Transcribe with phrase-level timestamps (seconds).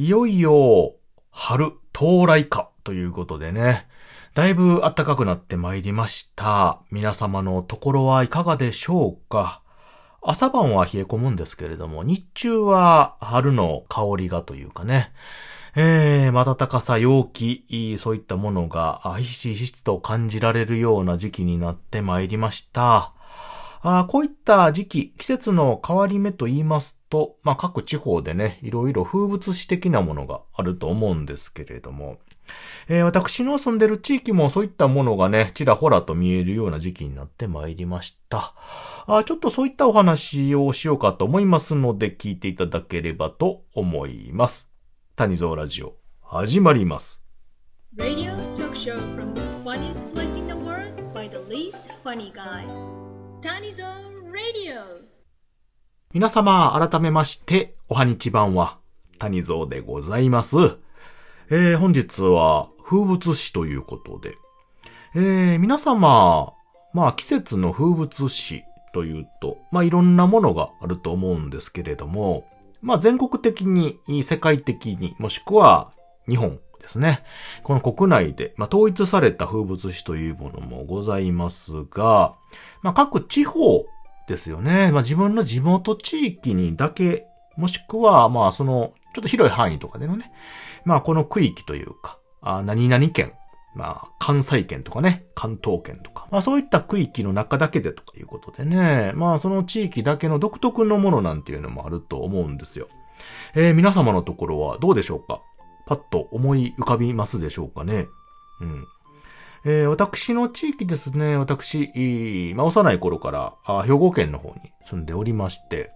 [0.00, 0.94] いよいよ、
[1.30, 3.86] 春到来かということでね、
[4.32, 6.80] だいぶ暖かくなってまいりました。
[6.90, 9.60] 皆様のところはいかがでしょうか
[10.22, 15.12] 朝晩は冷え込むんですけれども、日中は春の香りがというかね、
[15.76, 23.12] えー、暖かさ、陽気、そういったものが、ひしひしと感じられるような時期になってまいりました。
[23.82, 32.18] あこういった時期、季節の変わり目と言いますと、まあ、各地方でね、いろいろ風物詩的なものがあると思うんですけれども、
[32.88, 38.54] えー私の住んでる地域もそういったものがね、ちらほらと見えるような時期になってまいりました。
[39.06, 44.70] あちょっとそういったお話をしようかと思いますので、聞いていただければと思います。
[45.16, 47.22] 谷蔵ラジオ、始まります。
[47.96, 52.64] Radio talk show from the funniest place in the world by the least funny guy.
[53.42, 53.84] Tanizo
[54.30, 55.09] Radio.
[56.12, 58.78] 皆様、改めまして、おはにちばんは、
[59.20, 60.56] 谷蔵でございます。
[61.50, 64.34] えー、本日は、風物詩ということで、
[65.14, 66.52] えー、皆様、
[66.92, 72.44] まあ、季節の風物詩というと、まあ、いろんなものがあると思うんですけれども、
[72.82, 75.92] まあ、全国的に、世界的に、もしくは、
[76.28, 77.22] 日本ですね。
[77.62, 82.34] この国内で、まあ、統一された風物詩というものもございますが、
[82.82, 83.86] まあ、各地方
[84.30, 84.90] ですよね。
[84.92, 90.32] まあ、自分の地元地域にだけ、もしくは、まあ、その、ちょっと広い範囲とかでのね、
[90.84, 93.32] まあ、この区域というか、あ何々県、
[93.74, 102.88] まあ、関西圏とかね、関東圏とか、まあ、そういった区域の中だけでとかいうことでね、まあ、その地域だけの独特のものなんていうのもあると思うんですよ。
[103.54, 105.40] えー皆様のところはどうでしょうか？
[105.86, 108.06] パッと思い浮かびますでしょうかね？
[108.60, 108.86] うん。
[109.64, 115.92] えー私の地域ですね、私、まあ、幼い頃からあ兵庫県の方に住んでおりまして、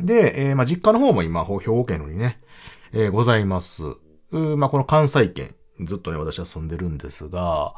[0.00, 2.40] で、えーまあ、実家の方も今、兵庫県のにね、
[2.92, 3.84] えーございます。
[4.30, 5.54] うまあ、この関西圏、
[5.84, 7.74] ずっとね、私は住んでるんですが、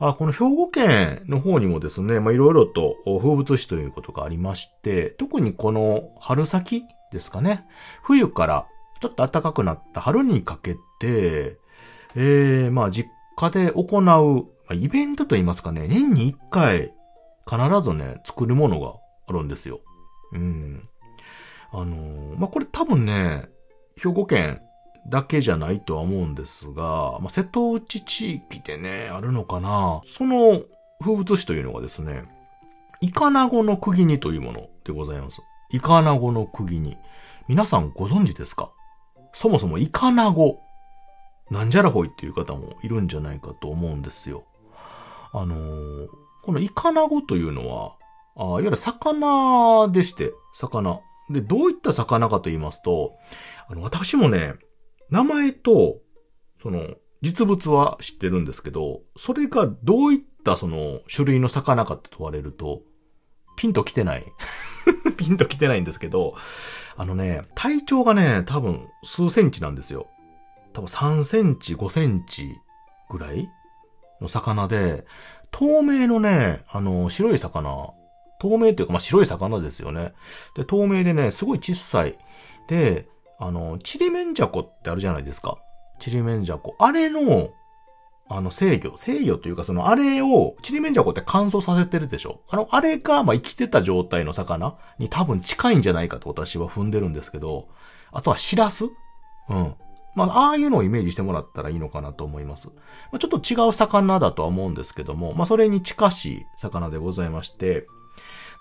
[0.00, 6.82] あこの兵庫県の方にもですね、まあ、いろいろと風物詩ということがありまして、特にこの春先
[7.12, 7.66] ですかね、
[8.02, 8.66] 冬から
[9.00, 11.58] ちょっと暖かくなった春にかけて、
[12.16, 16.94] えー、まあ、実家で行う、イベントといいますかね、年に一回、
[17.48, 18.94] 必ずね、作るものが
[19.26, 19.80] あるんですよ。
[20.32, 20.88] うん。
[21.72, 23.48] あのーまあ、これ多分ね、
[23.96, 24.60] 兵庫県
[25.08, 30.00] だけじゃないとは思うんですが、まあ、瀬戸内地域でね、あるのかな。
[30.06, 30.62] その
[31.00, 32.24] 風物詩というのがですね、
[33.00, 35.42] イカナゴの釘煮というものでございます。
[35.70, 36.96] イカナゴの釘煮。
[37.48, 38.72] 皆さんご存知ですか？
[39.34, 40.60] そもそもイカナゴ、
[41.50, 44.44] なんじゃらほいっていう方もいるんじゃないかと思うんですよ。
[45.34, 47.96] あのーこのイカナゴというのは、
[48.36, 51.00] あいわゆる魚でして、魚。
[51.30, 53.14] で、どういった魚かと言いますと、
[53.66, 54.52] あの、私もね、
[55.08, 56.00] 名前と、
[56.62, 62.82] その、実物は知ってるんですけど、それがどういったその種類の魚かって問われると、
[63.56, 64.26] ピンと来てない。
[65.16, 66.34] ピンと来てないんですけど、
[66.94, 70.08] あのね、体長がね、多分数センチなんですよ。
[70.74, 72.54] 多分3センチ、5センチ
[73.08, 73.48] ぐらい
[74.24, 75.04] の魚で、
[75.50, 77.94] 透明のね、あの、白い魚、
[78.40, 80.12] 透明っていうか、まあ、白い魚ですよね。
[80.56, 82.18] で、透明でね、すごい小さい。
[82.68, 83.06] で、
[83.38, 85.58] あの、チリメンジャコってあるじゃないですか。
[86.00, 86.74] チリメンジャコ。
[86.78, 87.50] あれの、
[88.28, 88.96] あの、制御。
[88.96, 97.68] 制御というか、その、あれを、チリメンジャコって乾燥させてるでしょあの、あれが、まあ、生きてた状態の魚に多分近いんじゃないかと私は踏んでるんですけど、
[98.12, 98.86] あとはシラス
[99.48, 99.74] うん。
[100.14, 102.68] まあ、ああいうのをイメージしてもらったらいいのかなと思います。
[102.68, 102.74] ま
[103.14, 107.86] あ、ちょっと違う魚だとは思うんですけども、まあ、それに近しい魚でございまして、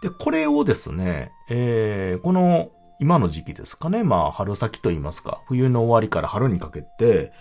[0.02, 7.32] で、これをですね、えー、この、今の時期ですかね、まあ、春先と言いますか、冬の終わりから春にかけて、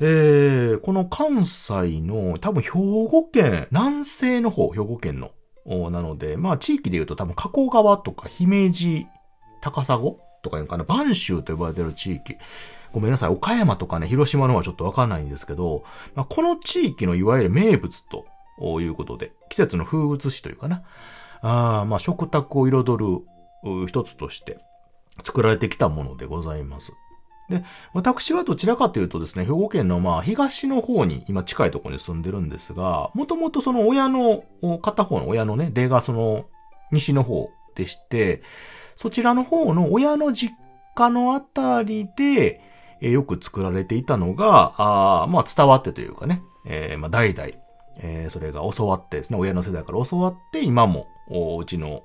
[0.00, 5.30] えー、この関西の、多分兵庫県、南西の方、兵庫県の、
[5.66, 9.06] おなので、まあ、地域で言うと多分加古川とか姫路、
[9.62, 9.98] 高砂
[10.42, 12.36] とかいうのかな、播州と呼ばれてる地域。
[12.94, 13.30] ごめんなさい。
[13.30, 15.82] 岡山とかね、広島の方はちょっとわかんないんですけど、
[16.14, 18.04] まあ、この地域のいわゆる名物
[18.56, 20.84] ということで、季節の風物詩というかな。
[21.42, 24.58] あまあ、食卓を彩る一つとして
[25.24, 26.92] 作られてきたものでございます。
[27.50, 34.44] で、私はどちらかというとですね、兵庫県のまあ東の方に今近いところに住んでるんですが、もともとその親の、
[34.80, 36.46] 片方の親のね、出がその
[36.92, 38.42] 西の方でして、
[38.96, 40.54] そちらの方の親の実
[40.94, 42.60] 家のあたりで、
[43.04, 47.48] えよく作られていたのが、あまあ伝わってというかね、えーまあ代々、
[47.98, 51.06] えーそれが教わってですね、親の世代から教わって、今も、
[51.58, 52.02] うちの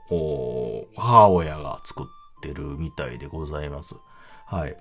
[0.96, 2.06] 母親が作っ
[2.42, 3.96] てるみたいでございます。
[4.46, 4.78] はい。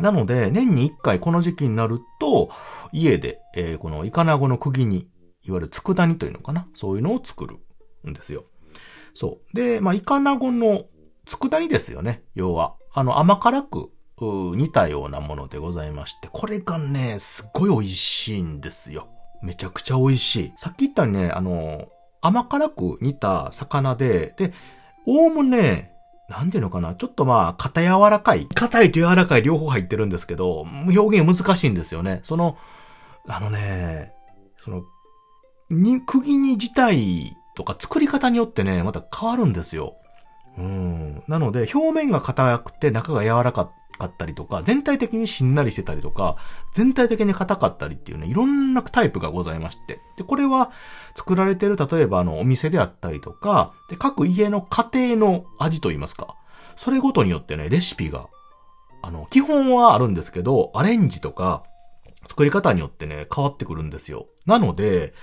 [0.00, 2.50] なので、年に1回この時期になると、
[2.92, 5.08] 家で、えー、このイカナゴの釘に、
[5.42, 6.68] いわゆる佃煮というのかな？
[6.74, 7.56] そういうのを作る
[8.08, 8.44] んですよ。
[9.14, 9.56] そう。
[9.56, 10.84] で、まあ、イカナゴの
[11.26, 12.22] 佃煮ですよね。
[12.34, 12.76] 要は。
[12.92, 19.08] あの、甘辛く、似たようなものでございまして、これがね、すっごい美味しいんですよ。
[19.42, 20.52] めちゃくちゃ美味しい。
[20.56, 21.88] さっき言ったようにね、あの、
[22.20, 24.52] 甘辛く煮た魚で、で、
[25.06, 25.92] おおむね、
[26.28, 28.46] なんていうのかな、ちょっとまあ、硬柔らかい。
[28.46, 32.20] 硬いと柔らかい両方入ってるんですけど、表現難しいんですよね。
[32.22, 32.58] その、
[33.26, 34.12] あのね、
[34.62, 34.82] その、
[35.70, 39.96] に、釘に自体とか作り方によってね、また変わるんですよ。
[40.58, 41.22] うん。
[41.28, 46.36] なので、表面が硬くて中が柔らかかったりとか、全体的にしんなりしてたりとか、
[46.72, 50.00] 全体的に硬かったりっていうね、いろんなタイプがございまして。
[50.16, 50.70] で、これは
[51.16, 56.36] 作られてる、例えばあの、お店であったりとか、で、各家の家庭の味といいますか、
[56.76, 58.28] それごとによってね、レシピが、
[59.02, 61.64] あの、基本はあるんですけど、アレンジとか、
[62.28, 64.26] 作り方によってね、変わってくるんですよ。
[64.46, 65.14] なので、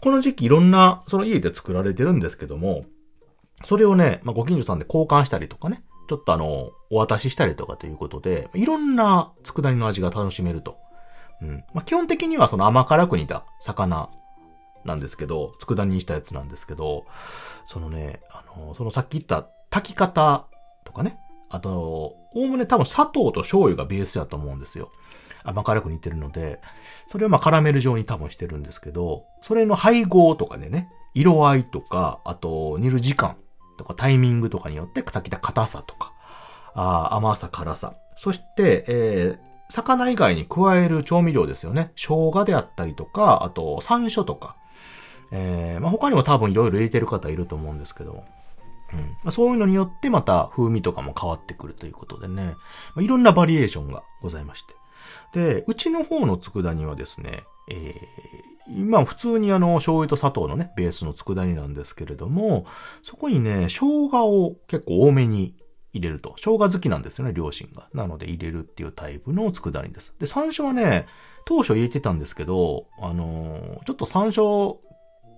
[0.00, 2.84] この時期いろんな、その家で作られてるんですけども、
[3.64, 10.76] それをね、まあ、ご近所さんで交換したりとかね、ちょっとあの、お渡ししたりとかということで、いろんな佃煮の味が楽しめると。
[11.40, 11.64] うん。
[11.72, 14.10] まあ、基本的にはその甘辛く煮た魚
[14.84, 17.06] なんですけど、佃煮にしたやつなんですけど、
[17.64, 20.48] そのね、あの、そのさっき言った炊き方
[20.84, 21.16] とかね、
[21.48, 24.90] あと、おおむね多分砂糖と醤油がベースだと思うんですよ。
[25.44, 26.60] 甘辛く煮てるので、
[27.06, 33.36] それをまあカラメル状に多分してるんですけど、それの配合とかでね、色合いとか、あと煮る時間
[33.80, 35.99] とかタイミングとかによって、さっきた硬さとか、
[36.74, 37.94] あ甘さ、辛さ。
[38.16, 39.38] そして、えー、
[39.68, 41.92] 魚以外に加える調味料ですよね。
[41.96, 44.56] 生姜であったりとか、あと山椒とか。
[45.32, 48.24] えー、まあ、他にも多分いろいろ入れてる方いると思うんですけど、
[48.92, 52.56] うんまあ、そういうのによってまた風味とかも変わってくるということでね、
[52.94, 54.74] まあ、いろんなバリエーションがございまして。
[55.32, 62.66] で、うちの方の佃煮はですね、えー、今普通にあの醤油と砂糖のね、ベースの佃煮なんですけれども、
[63.02, 65.54] そこにね、生姜を結構多めに
[65.92, 66.34] 入れると。
[66.36, 67.88] 生姜好きなんですよね、両親が。
[67.92, 70.14] なので入れるっていうタイプの佃煮です。
[70.18, 71.06] で、山椒はね、
[71.44, 74.76] 当初入れてたんですけど、あのー、ちょっと山椒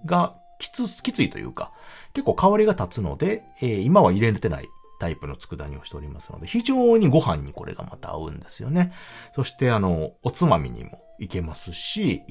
[0.05, 1.73] がきつ、きついというか、
[2.13, 4.69] 結構香りが立つので、えー、今は入れてない
[5.01, 8.93] タイプの佃煮をしておりますので、非常にご飯にこれがまた合うんですよね。
[9.35, 12.23] そしてあの、おつまみにもいけますし、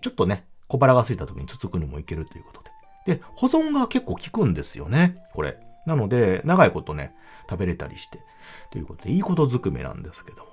[0.00, 3.16] ちょっとね、小腹が空いた時につつくにもいけるということで。
[3.16, 5.58] で、保存が結構効くんですよね、これ。
[5.86, 7.14] なので、長いことね、
[7.48, 8.20] 食べれたりして。
[8.70, 10.48] ということで、いいことずくめなんですけども。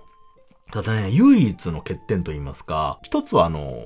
[0.72, 3.82] ただね、唯一の欠点と言いますか、一つはあの、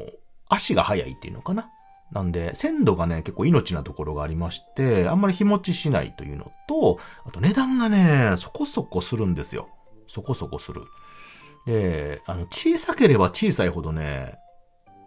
[0.47, 1.69] 足が速いっていうのかな。
[2.12, 9.69] なんで、鮮度がね、結構命なところがありまして、あんまり日持ちしないというのと、あと値段がね、そこそこするんですよ。
[10.07, 10.83] そこそこする。
[11.65, 14.38] で、あの、小さければ小さいほどね、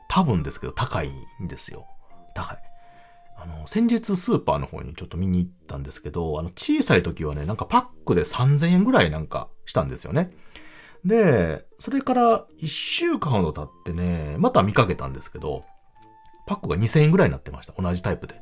[0.08, 1.10] 多分ですけど高い
[1.40, 1.86] んですよ。
[2.34, 2.67] 高い。
[3.40, 10.32] あの、先日スーパーの方にちょっと見に行ったんですけど、あの、小さい時はね、なんかパックで3000円ぐらいなんかしたんですよね。
[11.04, 15.64] で、それから1週間ほど経ってね、また見かけたんですけど、
[16.46, 17.74] パックが2000円ぐらいになってました。
[17.80, 18.40] 同じタイプで。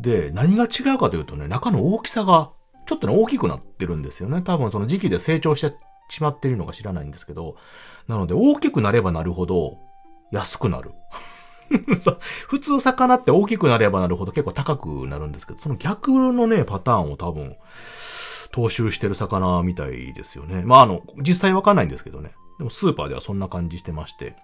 [0.00, 2.52] で、何が違うかというとね、中の大きさが
[2.86, 4.40] ちょっとね、大きくなってるんですよね。
[4.42, 5.76] 多分その時期で成長して
[6.08, 7.56] しまってるのか知らないんですけど、
[8.08, 9.78] なので大きくなればなるほど
[10.32, 10.92] 安くなる。
[12.48, 17.56] 普通魚って大きくなればなるほど結構高くなるんですけど、その逆のね、パターンを多分、
[18.52, 20.62] 踏襲してる魚みたいですよね。
[20.64, 22.32] まあ、あの、実際わかんないんですけどね。
[22.58, 24.36] でもスーパーではそんな感じしてまして。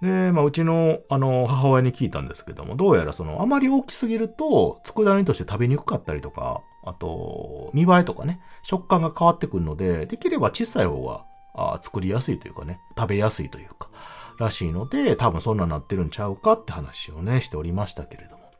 [0.00, 11.24] で、まあ、うちの、あの、母親に聞いたんですけども、どうやらその、あまり大きすぎると、佃煮として食べにくかったりとか、あと、見栄えとかね、食感が変わってくるので、できれば小さい方が、
[11.56, 13.88] あ作りやすいというかね、食べやすいというか、
[14.38, 18.50] らしいので、多分そんななってるんちゃうかって話をね、しておりましたけれども。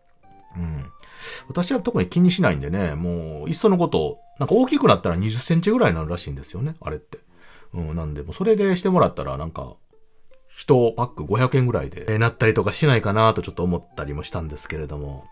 [0.56, 0.84] うん。
[1.48, 7.18] 私は特に気にしないんでね、もう、いっそのこと、なんか大きくなったら20センチぐらいになるらしいんですよね、あれって。
[7.72, 9.76] うん、なんで、もうそれでしてもらったら、なんか、
[10.56, 15.24] 一パック500円ぐらいで、えなったりとかしないかなとちょっと思ったりもしたんですけれども、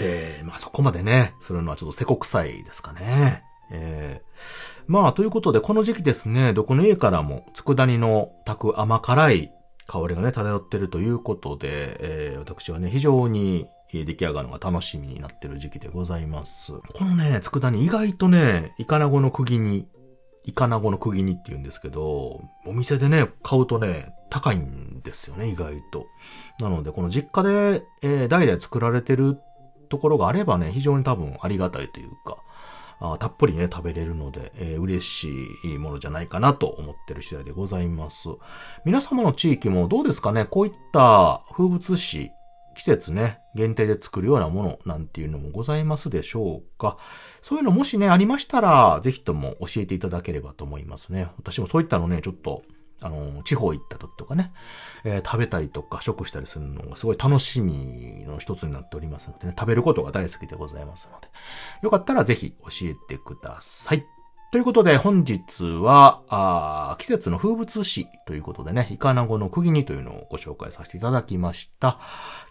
[0.00, 3.42] えー、まあそこまでね、するのはちょっとせこくさいですかね。
[3.70, 9.52] えー、まあ、ということで、この時期ですね、どこの家からも、佃煮の炊く甘辛い
[9.88, 16.72] 香りがね、漂ってるということで、えー、私はね、非常に出来上がるのが楽しみになってる時期でございます。
[16.72, 19.88] このね、佃煮意外とね、イカナゴの釘に、
[20.44, 26.06] イカナゴの釘煮って言うんですけど、お店でね、買うとね、高いんですよね、意外と。
[26.60, 29.38] なので、この実家で、えー、代々作られてる
[29.88, 32.36] ところがあればね、非常に多分ありがたいというか、
[33.00, 35.30] あたっぷりね、食べれるので、えー嬉し
[35.64, 38.28] いものじゃないかなと思ってる次第でございます。
[38.84, 40.44] 皆様の地域もどうですかね？
[40.44, 42.30] こういった風物詩、
[42.76, 46.96] 季節ね、限定で作るようなものなんていうのもございますでしょうか？
[47.42, 51.28] そういうのもしね、ありましたら、ぜひとも教えていただければと思いますね。
[51.36, 52.62] 私もそういったのね、ちょっと、
[53.00, 54.52] あの、地方行った時とかね、
[55.04, 61.28] えー食べたりとか食したりするのがすごい楽しみの一つになっておりますのでね、食べることが大好きでございますので、
[61.82, 64.06] よかったらぜひ教えてください。
[64.50, 71.98] ということで本日は、あ季節の風物詩ということでね、イカナゴの釘にというのをご紹介させていただきました。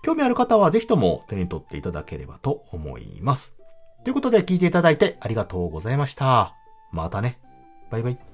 [0.03, 3.55] 興味ある方はぜひとも手に取っていただければと思います。
[4.03, 6.53] ということで聞いていただいてありがとうございました。
[6.91, 7.39] またね。
[7.89, 8.27] バイバイ。